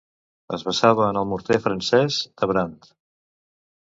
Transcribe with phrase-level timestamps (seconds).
[0.55, 2.89] Es basava en el morter francès de Brandt.